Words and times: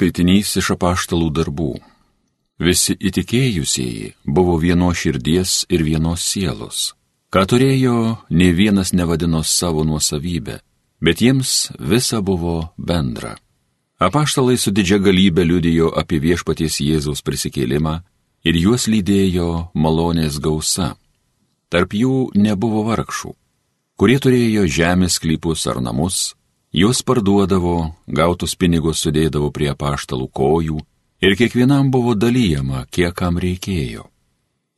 Skaitinys 0.00 0.54
iš 0.56 0.70
apaštalų 0.72 1.26
darbų. 1.36 1.74
Visi 2.56 2.94
įtikėjusieji 2.96 4.14
buvo 4.24 4.54
vieno 4.56 4.88
širdies 4.96 5.66
ir 5.68 5.84
vienos 5.84 6.24
sielos. 6.24 6.94
Ką 7.28 7.42
turėjo, 7.44 7.96
ne 8.32 8.48
vienas 8.56 8.94
nevadino 8.96 9.42
savo 9.44 9.84
nuosavybę, 9.84 10.56
bet 11.04 11.20
jiems 11.20 11.68
visa 11.76 12.22
buvo 12.24 12.70
bendra. 12.78 13.34
Apaštalai 14.00 14.56
su 14.56 14.72
didžia 14.72 15.02
galybė 15.04 15.44
liudijo 15.44 15.92
apie 15.92 16.16
viešpaties 16.24 16.80
Jėzaus 16.80 17.20
prisikėlimą 17.20 17.98
ir 18.48 18.56
juos 18.56 18.88
lydėjo 18.88 19.68
malonės 19.74 20.40
gausa. 20.40 20.94
Tarp 21.68 21.92
jų 21.92 22.30
nebuvo 22.40 22.86
vargšų, 22.88 23.36
kurie 24.00 24.16
turėjo 24.16 24.64
žemės 24.64 25.20
klypus 25.20 25.68
ar 25.68 25.84
namus, 25.84 26.30
Jūs 26.70 27.00
parduodavo, 27.02 27.96
gautus 28.06 28.54
pinigus 28.54 29.00
sudėdavo 29.02 29.48
prie 29.50 29.72
paštalų 29.74 30.28
kojų 30.30 30.76
ir 31.18 31.34
kiekvienam 31.34 31.90
buvo 31.90 32.14
dalyjama, 32.14 32.84
kiek 32.94 33.10
kam 33.14 33.40
reikėjo. 33.42 34.06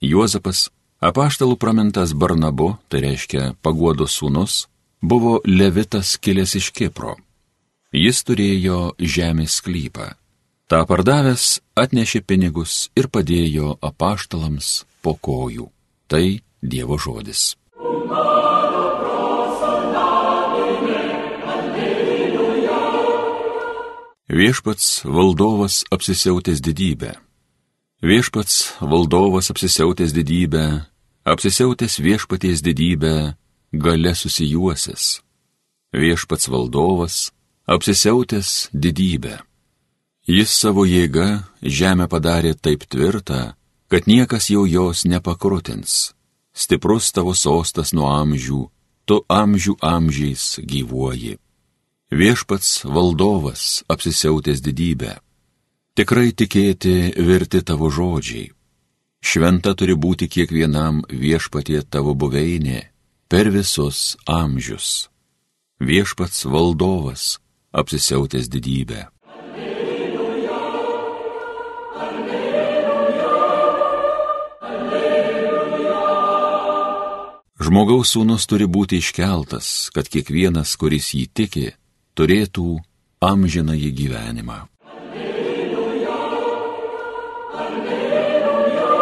Juozapas, 0.00 0.70
apaštalų 1.04 1.58
pramintas 1.60 2.14
Barnabu, 2.16 2.78
tai 2.88 3.04
reiškia 3.04 3.52
paguodo 3.60 4.08
sūnus, 4.08 4.66
buvo 5.02 5.42
levitas 5.44 6.16
kilęs 6.16 6.56
iš 6.56 6.72
Kipro. 6.72 7.18
Jis 7.92 8.24
turėjo 8.24 8.94
žemės 8.96 9.60
sklypą. 9.60 10.14
Ta 10.72 10.86
pardavęs 10.88 11.60
atnešė 11.76 12.22
pinigus 12.24 12.88
ir 12.96 13.12
padėjo 13.12 13.76
apaštalams 13.84 14.86
po 15.04 15.12
kojų. 15.12 15.68
Tai 16.08 16.40
Dievo 16.62 16.96
žodis. 16.96 17.52
Viešpats 24.30 25.02
valdovas 25.04 25.82
apsisiautęs 25.90 26.60
didybę. 26.60 27.18
Viešpats 28.02 28.78
valdovas 28.80 29.50
apsisiautęs 29.50 30.12
didybę, 30.12 30.86
apsisiautęs 31.24 31.98
viešpaties 31.98 32.62
didybę, 32.62 33.34
gale 33.72 34.14
susijuosęs. 34.14 35.20
Viešpats 35.92 36.48
valdovas 36.48 37.32
apsisiautęs 37.66 38.70
didybę. 38.72 39.42
Jis 40.28 40.50
savo 40.54 40.86
jėga 40.86 41.42
žemę 41.62 42.06
padarė 42.06 42.54
taip 42.54 42.86
tvirtą, 42.86 43.58
kad 43.90 44.06
niekas 44.06 44.50
jau 44.54 44.66
jos 44.66 45.02
nepakrutins. 45.04 46.14
Stiprus 46.54 47.10
tavo 47.10 47.34
sostas 47.34 47.90
nuo 47.90 48.06
amžių, 48.22 48.70
tu 49.04 49.24
amžių 49.26 49.74
amžiais 49.82 50.62
gyvuoji 50.62 51.41
viešpats 52.12 52.84
valdovas 52.84 53.84
apsisiautęs 53.88 54.60
didybę. 54.60 55.16
Tikrai 55.96 56.32
tikėti 56.36 57.16
verti 57.16 57.62
tavo 57.64 57.88
žodžiai. 57.88 58.52
Šventa 59.22 59.72
turi 59.78 59.96
būti 59.96 60.28
kiekvienam 60.28 61.02
viešpatie 61.08 61.80
tavo 61.88 62.12
buveinė 62.14 62.82
per 63.32 63.48
visus 63.54 64.16
amžius. 64.26 65.08
Viešpats 65.80 66.44
valdovas 66.44 67.38
apsisiautęs 67.72 68.48
didybę. 68.52 69.08
Žmogaus 77.62 78.10
sūnus 78.12 78.44
turi 78.50 78.66
būti 78.66 78.98
iškeltas, 78.98 79.88
kad 79.94 80.08
kiekvienas, 80.10 80.74
kuris 80.76 81.14
jį 81.14 81.28
tiki, 81.32 81.68
turėtų 82.18 82.80
amžinąjį 83.22 83.90
gyvenimą. 83.98 84.58
Alleluja, 84.92 86.16
alleluja, 87.64 88.96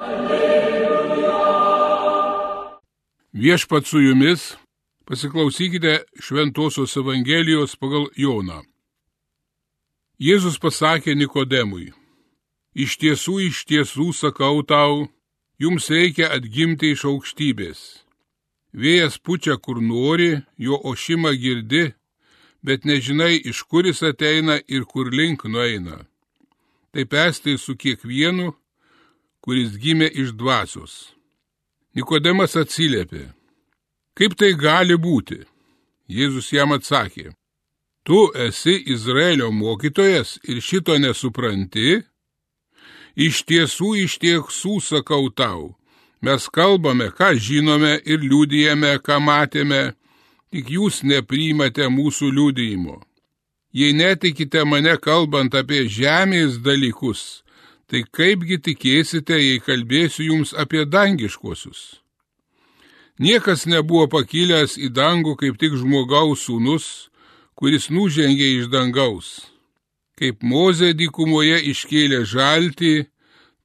alleluja. 0.00 1.38
Viešpat 3.32 3.86
su 3.86 3.98
jumis, 4.00 4.56
pasiklausykite 5.04 6.04
Šventojios 6.20 6.96
Evangelijos 6.96 7.76
pagal 7.76 8.06
Joną. 8.16 8.62
Jėzus 10.22 10.60
pasakė 10.62 11.16
Nikodemui, 11.18 11.90
iš 12.78 12.94
tiesų, 13.00 13.40
iš 13.48 13.64
tiesų 13.66 14.12
sakau 14.14 14.62
tau, 14.62 15.08
jums 15.58 15.90
reikia 15.90 16.30
atgimti 16.30 16.92
iš 16.94 17.04
aukštybės. 17.10 18.01
Vėjas 18.72 19.18
pučia 19.20 19.58
kur 19.60 19.82
nori, 19.84 20.40
jo 20.56 20.78
ošimą 20.90 21.34
girdi, 21.36 21.92
bet 22.64 22.86
nežinai, 22.88 23.36
iš 23.36 23.62
kur 23.68 23.84
jis 23.86 24.00
ateina 24.02 24.60
ir 24.68 24.86
kur 24.88 25.12
link 25.12 25.44
nueina. 25.44 26.06
Taip 26.92 27.12
estai 27.12 27.58
su 27.58 27.76
kiekvienu, 27.76 28.52
kuris 29.44 29.76
gimė 29.82 30.08
iš 30.22 30.32
dvasios. 30.38 31.12
Nikodemas 31.96 32.56
atsiliepė. 32.56 33.26
Kaip 34.16 34.36
tai 34.40 34.52
gali 34.56 34.96
būti? 34.96 35.42
Jėzus 36.08 36.52
jam 36.52 36.72
atsakė. 36.72 37.32
Tu 38.04 38.18
esi 38.46 38.74
Izraelio 38.92 39.50
mokytojas 39.52 40.38
ir 40.48 40.60
šito 40.60 40.96
nesupranti? 40.98 42.02
Iš 43.14 43.44
tiesų, 43.48 43.90
iš 44.04 44.16
tiesų 44.18 44.80
sakau 44.80 45.28
tau, 45.30 45.74
Mes 46.22 46.46
kalbame, 46.54 47.08
ką 47.18 47.32
žinome 47.34 47.96
ir 48.06 48.22
liūdėjame, 48.22 48.92
ką 49.02 49.18
matėme, 49.18 49.82
tik 50.54 50.68
jūs 50.70 51.00
nepriimate 51.02 51.88
mūsų 51.90 52.30
liūdėjimo. 52.36 53.00
Jei 53.74 53.96
netikite 53.96 54.62
mane 54.68 54.94
kalbant 55.02 55.54
apie 55.58 55.86
žemės 55.88 56.60
dalykus, 56.62 57.42
tai 57.90 58.04
kaipgi 58.04 58.60
tikėsite, 58.68 59.34
jei 59.34 59.58
kalbėsiu 59.66 60.28
jums 60.28 60.52
apie 60.54 60.84
dangiškuosius? 60.86 62.02
Niekas 63.18 63.66
nebuvo 63.66 64.06
pakilęs 64.12 64.78
į 64.78 64.92
dangų 64.94 65.34
kaip 65.40 65.58
tik 65.58 65.74
žmogaus 65.80 66.46
sūnus, 66.46 66.86
kuris 67.58 67.90
nužengė 67.90 68.48
iš 68.60 68.70
dangaus. 68.70 69.48
Kaip 70.18 70.44
Moze 70.46 70.92
dykumoje 70.94 71.58
iškėlė 71.72 72.22
žaltį, 72.28 72.94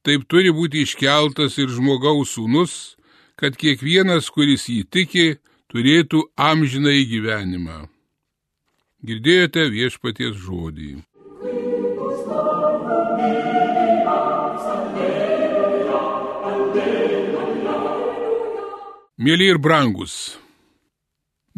taip 0.08 0.24
turi 0.32 0.54
būti 0.56 0.86
iškeltas 0.88 1.58
ir 1.60 1.68
žmogaus 1.68 2.38
sūnus, 2.38 2.74
kad 3.36 3.58
kiekvienas, 3.60 4.32
kuris 4.32 4.70
jį 4.72 4.86
tiki, 4.88 5.28
turėtų 5.68 6.24
amžinai 6.40 7.04
gyvenimą. 7.12 7.90
Girdėjote 9.04 9.68
viešpaties 9.76 10.40
žodį. 10.46 10.96
Mėly 19.18 19.52
ir 19.52 19.60
brangus, 19.60 20.38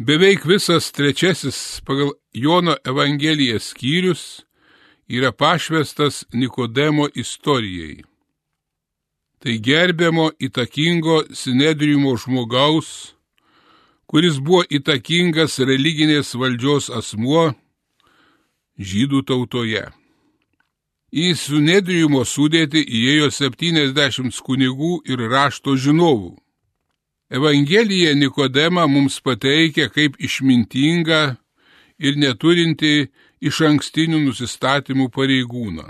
beveik 0.00 0.46
visas 0.48 0.90
trečiasis 0.96 1.80
pagal 1.86 2.16
Jono 2.34 2.74
Evangeliją 2.88 3.60
skyrius 3.62 4.42
yra 5.06 5.30
pašvestas 5.30 6.24
Nikodemo 6.32 7.06
istorijai. 7.14 8.09
Tai 9.40 9.54
gerbiamo 9.56 10.26
įtakingo 10.36 11.22
sinedriumo 11.32 12.10
žmogaus, 12.20 13.14
kuris 14.04 14.36
buvo 14.36 14.66
įtakingas 14.68 15.54
religinės 15.64 16.34
valdžios 16.36 16.90
asmuo 16.92 17.46
žydų 18.76 19.22
tautoje. 19.30 19.86
Į 21.10 21.32
sinedriumo 21.40 22.20
sudėti 22.28 22.82
įėjo 22.84 23.30
70 23.32 24.42
kunigų 24.44 24.98
ir 25.08 25.22
rašto 25.32 25.72
žinovų. 25.72 26.34
Evangelija 27.32 28.12
Nikodema 28.18 28.84
mums 28.86 29.16
pateikia 29.24 29.88
kaip 29.88 30.18
išmintingą 30.20 31.22
ir 31.96 32.20
neturinti 32.20 33.08
iš 33.40 33.62
ankstinių 33.70 34.20
nusistatymų 34.26 35.08
pareigūną. 35.16 35.88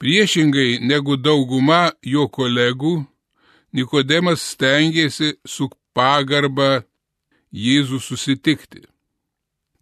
Priešingai 0.00 0.78
negu 0.80 1.18
dauguma 1.20 1.90
jo 2.02 2.24
kolegų, 2.32 3.04
Nikodemas 3.76 4.42
stengiasi 4.54 5.34
su 5.46 5.68
pagarba 5.94 6.80
Jėzų 7.54 8.00
susitikti. 8.02 8.80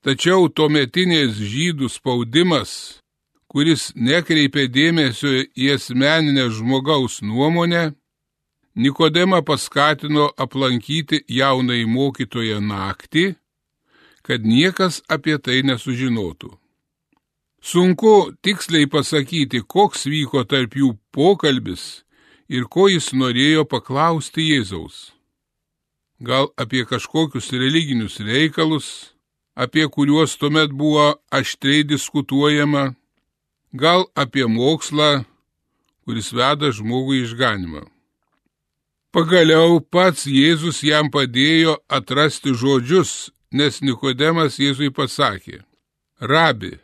Tačiau 0.04 0.50
tuometinės 0.50 1.38
žydų 1.38 1.88
spaudimas, 1.92 2.72
kuris 3.48 3.92
nekreipė 3.94 4.66
dėmesio 4.68 5.46
į 5.56 5.72
asmeninę 5.78 6.50
žmogaus 6.50 7.22
nuomonę, 7.22 7.94
Nikodemą 8.78 9.40
paskatino 9.42 10.28
aplankyti 10.38 11.24
jaunai 11.26 11.84
mokytoją 11.86 12.60
naktį, 12.62 13.32
kad 14.22 14.44
niekas 14.46 15.00
apie 15.10 15.38
tai 15.38 15.62
nesužinotų. 15.66 16.52
Sunku 17.60 18.32
tiksliai 18.42 18.86
pasakyti, 18.86 19.62
koks 19.66 20.06
vyko 20.06 20.44
tarp 20.46 20.76
jų 20.78 20.94
pokalbis 21.12 22.04
ir 22.48 22.68
ko 22.70 22.88
jis 22.88 23.10
norėjo 23.12 23.66
paklausti 23.68 24.46
Jėzaus. 24.52 25.12
Gal 26.22 26.50
apie 26.58 26.84
kažkokius 26.86 27.50
religinius 27.52 28.18
reikalus, 28.22 29.14
apie 29.54 29.86
kuriuos 29.90 30.38
tuomet 30.38 30.70
buvo 30.70 31.18
aštriai 31.30 31.84
diskutuojama, 31.86 32.94
gal 33.72 34.06
apie 34.14 34.46
mokslą, 34.46 35.24
kuris 36.06 36.32
veda 36.32 36.72
žmogų 36.72 37.22
išganimą. 37.24 37.84
Pagaliau 39.12 39.80
pats 39.80 40.26
Jėzus 40.28 40.82
jam 40.84 41.10
padėjo 41.10 41.78
atrasti 41.88 42.54
žodžius, 42.54 43.30
nes 43.52 43.80
Nikodemas 43.82 44.58
Jėzui 44.60 44.90
pasakė, 44.94 45.62
Rabi, 46.20 46.76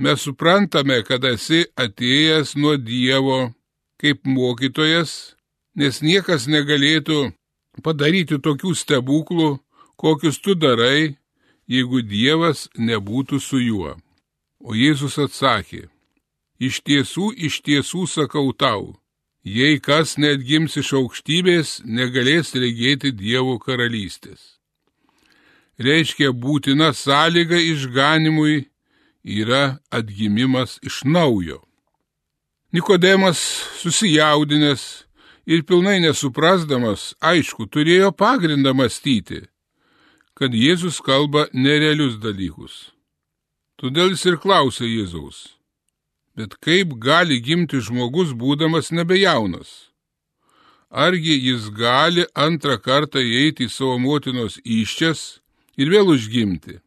mes 0.00 0.22
suprantame, 0.24 1.02
kad 1.04 1.24
esi 1.28 1.66
atėjęs 1.76 2.54
nuo 2.56 2.78
Dievo 2.80 3.50
kaip 4.00 4.24
mokytojas, 4.24 5.36
nes 5.76 6.00
niekas 6.00 6.46
negalėtų 6.48 7.18
padaryti 7.84 8.40
tokių 8.40 8.72
stebuklų, 8.74 9.50
kokius 10.00 10.40
tu 10.40 10.56
darai, 10.56 11.16
jeigu 11.68 12.00
Dievas 12.00 12.68
nebūtų 12.78 13.40
su 13.44 13.60
juo. 13.60 13.98
O 14.64 14.72
Jėzus 14.76 15.18
atsakė, 15.20 15.88
iš 16.60 16.80
tiesų, 16.84 17.30
iš 17.36 17.60
tiesų 17.64 18.06
sakau 18.08 18.50
tau, 18.56 18.96
jei 19.44 19.76
kas 19.80 20.16
net 20.16 20.40
gims 20.48 20.76
iš 20.80 20.94
aukštybės, 20.96 21.82
negalės 21.84 22.56
regėti 22.56 23.12
Dievo 23.12 23.58
karalystės. 23.60 24.56
Reiškia 25.80 26.32
būtina 26.36 26.92
sąlyga 26.92 27.56
išganimui 27.56 28.69
yra 29.24 29.78
atgimimas 29.90 30.78
iš 30.82 31.02
naujo. 31.04 31.60
Nikodemas 32.72 33.38
susijaudinęs 33.82 35.04
ir 35.46 35.64
pilnai 35.66 35.98
nesuprasdamas, 36.00 37.14
aišku, 37.20 37.66
turėjo 37.66 38.12
pagrindą 38.14 38.74
mąstyti, 38.76 39.42
kad 40.38 40.54
Jėzus 40.54 41.00
kalba 41.02 41.48
nerealius 41.52 42.20
dalykus. 42.22 42.92
Todėl 43.80 44.12
jis 44.14 44.26
ir 44.28 44.36
klausė 44.38 44.86
Jėzaus, 44.86 45.56
bet 46.36 46.54
kaip 46.62 46.94
gali 47.02 47.40
gimti 47.42 47.80
žmogus 47.80 48.34
būdamas 48.36 48.92
nebejaunas? 48.94 49.90
Argi 50.90 51.36
jis 51.38 51.70
gali 51.70 52.26
antrą 52.34 52.76
kartą 52.82 53.22
įeiti 53.22 53.66
į 53.66 53.72
savo 53.72 53.98
motinos 53.98 54.58
iščias 54.64 55.40
ir 55.78 55.90
vėl 55.90 56.14
užgimti? 56.14 56.80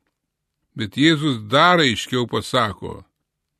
Bet 0.74 0.98
Jėzus 0.98 1.44
dar 1.50 1.82
aiškiau 1.84 2.26
pasako, 2.30 3.04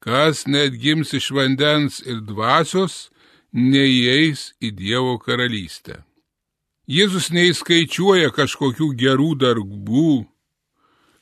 kas 0.02 0.48
net 0.50 0.80
gims 0.82 1.14
iš 1.14 1.30
vandens 1.36 2.02
ir 2.02 2.24
dvasios, 2.26 3.10
neįeis 3.54 4.54
į 4.58 4.74
Dievo 4.80 5.20
karalystę. 5.22 6.02
Jėzus 6.90 7.30
neįskaičiuoja 7.32 8.34
kažkokių 8.36 8.90
gerų 9.00 9.30
darbų, 9.40 10.26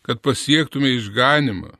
kad 0.01 0.23
pasiektume 0.23 0.95
išganimą, 0.95 1.75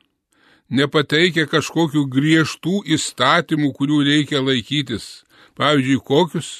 nepateikia 0.70 1.48
kažkokių 1.50 2.04
griežtų 2.12 2.84
įstatymų, 2.94 3.72
kurių 3.74 4.04
reikia 4.06 4.44
laikytis, 4.44 5.24
pavyzdžiui, 5.58 5.98
kokius 6.04 6.52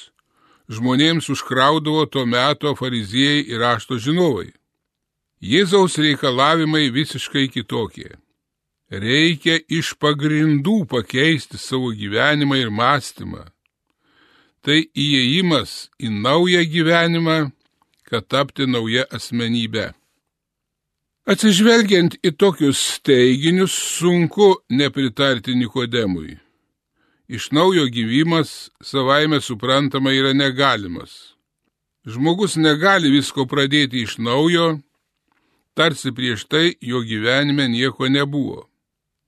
žmonėms 0.73 1.29
užkraudavo 1.29 2.05
tuo 2.09 2.25
metu 2.25 2.73
fariziejai 2.75 3.45
ir 3.45 3.63
rašto 3.63 4.01
žinovai. 4.01 4.51
Jėzaus 5.43 5.97
reikalavimai 5.99 6.87
visiškai 6.95 7.49
kitokie. 7.51 8.13
Reikia 8.93 9.57
iš 9.67 9.95
pagrindų 9.99 10.83
pakeisti 10.87 11.59
savo 11.59 11.91
gyvenimą 11.97 12.61
ir 12.61 12.71
mąstymą 12.71 13.49
tai 14.63 14.85
įėjimas 14.95 15.89
į 15.99 16.09
naują 16.23 16.63
gyvenimą, 16.71 17.37
kad 18.07 18.27
tapti 18.31 18.67
nauja 18.69 19.03
asmenybė. 19.11 19.91
Atsižvelgiant 21.27 22.17
į 22.23 22.33
tokius 22.39 22.79
teiginius, 23.03 23.75
sunku 23.75 24.49
nepritarti 24.71 25.55
Nikodemui. 25.55 26.35
Iš 27.31 27.51
naujo 27.55 27.85
gyvimas 27.91 28.71
savaime 28.83 29.39
suprantama 29.41 30.11
yra 30.11 30.33
negalimas. 30.35 31.35
Žmogus 32.03 32.57
negali 32.59 33.11
visko 33.11 33.47
pradėti 33.47 34.03
iš 34.03 34.17
naujo, 34.19 34.81
tarsi 35.73 36.11
prieš 36.11 36.45
tai 36.51 36.75
jo 36.81 37.01
gyvenime 37.01 37.67
nieko 37.67 38.07
nebuvo. 38.09 38.69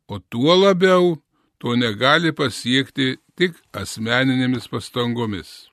O 0.07 0.19
tuo 0.19 0.55
labiau 0.55 1.17
to 1.57 1.75
negali 1.75 2.31
pasiekti 2.31 3.15
tik 3.35 3.57
asmeninėmis 3.73 4.69
pastangomis. 4.71 5.69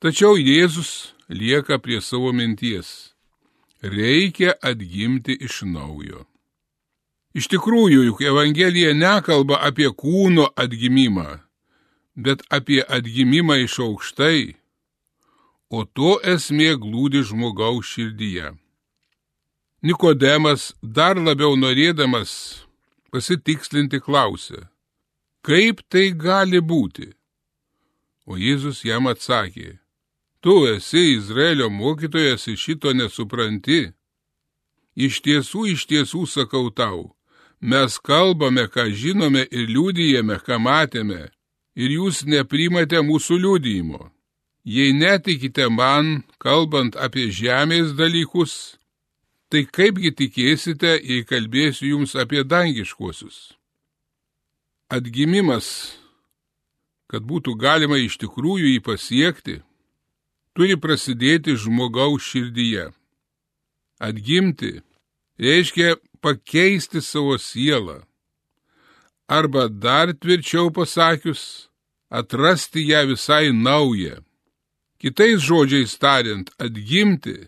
Tačiau 0.00 0.38
Jėzus 0.38 1.12
lieka 1.28 1.78
prie 1.82 2.00
savo 2.00 2.32
minties. 2.32 3.12
Reikia 3.82 4.54
atgimti 4.62 5.34
iš 5.40 5.62
naujo. 5.66 6.26
Iš 7.34 7.46
tikrųjų, 7.52 8.04
juk 8.08 8.22
Evangelija 8.26 8.94
nekalba 8.96 9.60
apie 9.66 9.90
kūno 9.94 10.48
atgimimą, 10.58 11.38
bet 12.16 12.42
apie 12.50 12.80
atgimimą 12.82 13.60
iš 13.64 13.78
aukštai, 13.84 14.56
o 15.70 15.84
to 15.86 16.16
esmė 16.26 16.74
glūdi 16.82 17.22
žmogaus 17.28 17.92
širdyje. 17.94 18.50
Nikodemas 19.82 20.74
dar 20.82 21.16
labiau 21.16 21.56
norėdamas 21.56 22.32
pasitikslinti 23.10 24.00
klausė, 24.04 24.66
Kaip 25.40 25.80
tai 25.88 26.10
gali 26.12 26.60
būti? 26.60 27.06
O 28.28 28.36
Jėzus 28.36 28.82
jam 28.84 29.06
atsakė, 29.08 29.78
tu 30.44 30.66
esi 30.68 31.14
Izraelio 31.14 31.70
mokytojas 31.72 32.44
ir 32.52 32.58
šito 32.60 32.92
nesupranti. 32.92 33.94
Iš 35.00 35.22
tiesų, 35.24 35.64
iš 35.72 35.86
tiesų 35.88 36.26
sakau 36.28 36.68
tau, 36.68 37.16
mes 37.60 37.96
kalbame, 38.04 38.66
ką 38.68 38.90
žinome 38.92 39.46
ir 39.48 39.72
liūdijame, 39.72 40.36
ką 40.44 40.60
matėme, 40.60 41.30
ir 41.72 41.96
jūs 41.96 42.26
neprimate 42.28 43.00
mūsų 43.00 43.40
liūdijimo. 43.40 44.10
Jei 44.68 44.92
netikite 44.92 45.70
man, 45.72 46.20
kalbant 46.36 47.00
apie 47.00 47.30
žemės 47.32 47.96
dalykus, 47.96 48.76
tai 49.50 49.64
kaipgi 49.66 50.14
tikėsite, 50.16 50.98
jei 51.02 51.24
kalbėsiu 51.26 51.94
jums 51.94 52.14
apie 52.18 52.44
dangiškuosius? 52.46 53.50
atgimimas, 54.90 55.94
kad 57.10 57.22
būtų 57.26 57.54
galima 57.58 57.98
iš 58.02 58.18
tikrųjų 58.22 58.74
jį 58.74 58.82
pasiekti, 58.86 59.56
turi 60.54 60.76
prasidėti 60.76 61.56
žmogaus 61.58 62.26
širdyje. 62.26 62.90
Atgimti 64.00 64.80
reiškia 65.38 65.96
pakeisti 66.20 67.02
savo 67.04 67.36
sielą. 67.38 68.00
Arba 69.30 69.68
dar 69.68 70.10
tvirčiau 70.10 70.72
pasakius, 70.74 71.70
atrasti 72.10 72.82
ją 72.88 73.04
visai 73.12 73.52
naują. 73.54 74.18
Kitais 75.00 75.38
žodžiais 75.46 75.94
tariant, 76.02 76.50
atgimti 76.58 77.46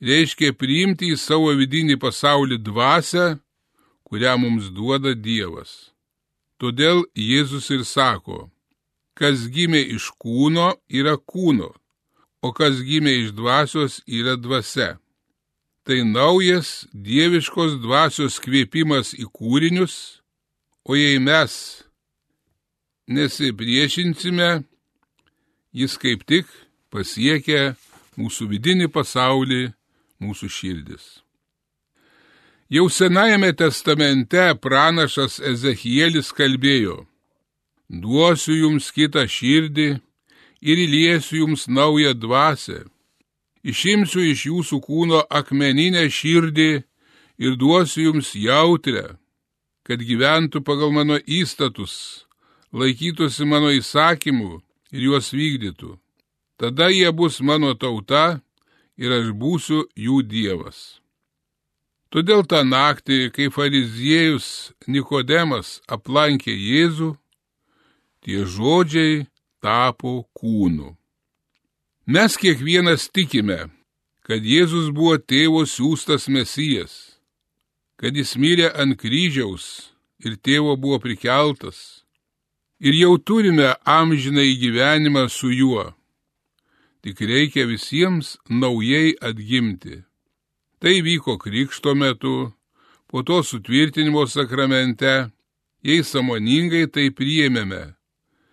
reiškia 0.00 0.54
priimti 0.54 1.12
į 1.12 1.18
savo 1.18 1.52
vidinį 1.58 1.98
pasaulį 2.00 2.58
dvasę, 2.62 3.38
kurią 4.06 4.36
mums 4.40 4.70
duoda 4.74 5.14
Dievas. 5.14 5.92
Todėl 6.58 7.04
Jėzus 7.14 7.68
ir 7.70 7.84
sako, 7.86 8.48
kas 9.18 9.46
gimė 9.54 9.82
iš 9.96 10.10
kūno 10.18 10.72
yra 10.88 11.16
kūno, 11.18 11.70
o 12.42 12.52
kas 12.54 12.80
gimė 12.86 13.14
iš 13.24 13.34
dvasios 13.34 14.00
yra 14.06 14.36
dvasia. 14.38 14.96
Tai 15.86 16.02
naujas 16.04 16.86
dieviškos 16.92 17.78
dvasios 17.82 18.38
kvėpimas 18.44 19.14
į 19.16 19.28
kūrinius, 19.32 20.20
o 20.84 20.96
jei 20.98 21.18
mes 21.22 21.54
nesipriešinsime, 23.08 24.50
jis 25.72 25.96
kaip 26.00 26.26
tik 26.28 26.50
pasiekia 26.92 27.74
mūsų 28.18 28.50
vidinį 28.52 28.90
pasaulį, 28.92 29.62
mūsų 30.22 30.48
širdis. 30.50 31.06
Jau 32.68 32.88
Senajame 32.92 33.54
testamente 33.56 34.42
pranašas 34.60 35.38
Ezekielis 35.40 36.34
kalbėjo, 36.36 37.06
duosiu 37.88 38.58
jums 38.58 38.90
kitą 38.92 39.24
širdį 39.24 39.88
ir 40.60 40.82
įliesiu 40.84 41.44
jums 41.44 41.64
naują 41.68 42.12
dvasę, 42.12 42.82
išimsiu 43.64 44.26
iš 44.32 44.44
jūsų 44.50 44.80
kūno 44.84 45.22
akmeninę 45.30 46.04
širdį 46.12 46.70
ir 47.38 47.56
duosiu 47.56 48.10
jums 48.10 48.34
jautrę, 48.36 49.16
kad 49.86 50.04
gyventų 50.04 50.60
pagal 50.60 50.92
mano 50.92 51.16
įstatus, 51.24 52.26
laikytųsi 52.76 53.48
mano 53.48 53.72
įsakymų 53.72 54.58
ir 54.92 55.08
juos 55.08 55.32
vykdytų. 55.32 55.96
Tada 56.60 56.90
jie 56.92 57.08
bus 57.16 57.40
mano 57.40 57.72
tauta 57.78 58.42
ir 58.98 59.14
aš 59.14 59.32
būsiu 59.40 59.86
jų 59.96 60.22
dievas. 60.26 61.00
Todėl 62.12 62.44
tą 62.48 62.62
naktį, 62.64 63.28
kai 63.34 63.50
fariziejus 63.52 64.72
Nikodemas 64.88 65.78
aplankė 65.86 66.54
Jėzų, 66.56 67.10
tie 68.24 68.44
žodžiai 68.44 69.26
tapo 69.60 70.24
kūnu. 70.36 70.94
Mes 72.08 72.38
kiekvienas 72.40 73.10
tikime, 73.12 73.68
kad 74.24 74.40
Jėzus 74.40 74.88
buvo 74.96 75.18
tėvo 75.20 75.66
siūstas 75.68 76.28
mesijas. 76.32 77.18
kad 77.98 78.14
jis 78.14 78.36
mirė 78.38 78.68
ant 78.78 78.94
kryžiaus 78.94 79.90
ir 80.22 80.36
tėvo 80.38 80.76
buvo 80.78 81.00
prikeltas. 81.02 82.04
Ir 82.78 82.94
jau 82.94 83.16
turime 83.18 83.72
amžinai 83.82 84.54
gyvenimą 84.54 85.26
su 85.28 85.50
juo. 85.50 85.97
Tik 87.02 87.20
reikia 87.20 87.66
visiems 87.66 88.36
naujai 88.50 89.14
atgimti. 89.22 90.02
Tai 90.78 90.96
vyko 91.06 91.38
krikšto 91.38 91.94
metu, 91.94 92.52
po 93.06 93.22
to 93.22 93.42
sutvirtinimo 93.42 94.26
sakramente, 94.26 95.30
jei 95.82 96.02
samoningai 96.02 96.86
tai 96.90 97.08
priėmėme, 97.14 97.82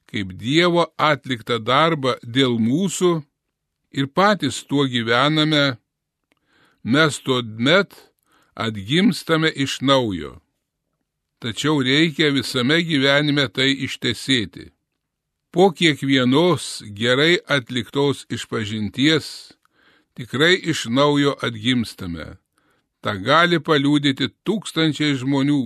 kaip 0.10 0.36
Dievo 0.38 0.86
atliktą 0.98 1.58
darbą 1.60 2.16
dėl 2.22 2.58
mūsų 2.62 3.12
ir 3.98 4.08
patys 4.14 4.62
tuo 4.70 4.86
gyvename, 4.90 5.78
mes 6.84 7.20
tuomet 7.26 7.98
atgimstame 8.56 9.50
iš 9.50 9.82
naujo. 9.82 10.38
Tačiau 11.42 11.82
reikia 11.84 12.32
visame 12.34 12.80
gyvenime 12.86 13.50
tai 13.50 13.74
ištesėti. 13.86 14.72
Po 15.56 15.70
kiekvienos 15.72 16.84
gerai 16.92 17.38
atliktos 17.48 18.26
išpažinties 18.36 19.28
tikrai 20.20 20.58
iš 20.72 20.82
naujo 20.92 21.32
atgimstame. 21.48 22.26
Ta 23.00 23.14
gali 23.16 23.62
paliūdyti 23.64 24.28
tūkstančiai 24.44 25.16
žmonių. 25.22 25.62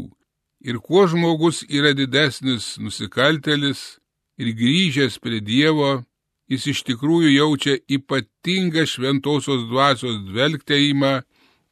Ir 0.62 0.77
kuo 0.77 1.08
žmogus 1.10 1.63
yra 1.65 1.96
didesnis 1.98 2.75
nusikaltelis 2.77 3.98
ir 4.38 4.53
grįžęs 4.62 5.17
prie 5.25 5.41
Dievo, 5.41 6.03
jis 6.46 6.69
iš 6.69 6.86
tikrųjų 6.86 7.34
jaučia 7.39 7.79
ypatingą 7.89 8.86
šventosios 8.86 9.65
dvasios 9.74 10.22
dvelgtėjimą 10.29 11.15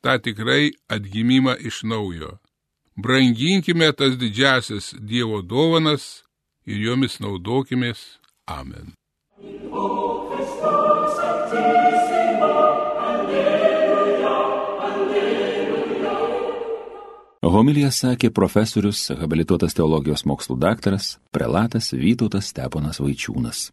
tą 0.02 0.18
tikrai 0.26 0.72
atgimimą 0.90 1.60
iš 1.62 1.84
naujo. 1.86 2.40
Branginkime 2.98 3.94
tas 3.94 4.18
didžiasias 4.18 4.96
Dievo 4.98 5.46
dovanas 5.46 6.26
ir 6.68 6.84
jomis 6.84 7.18
naudokimės. 7.24 8.04
Amen. 8.48 8.94
Homilija 17.48 17.90
sakė 17.96 18.30
profesorius, 18.36 19.08
habilituotas 19.18 19.74
teologijos 19.78 20.26
mokslų 20.28 20.58
daktaras, 20.62 21.16
prelatas 21.32 21.94
Vytautas 21.96 22.52
Steponas 22.52 23.00
Vaičiūnas. 23.02 23.70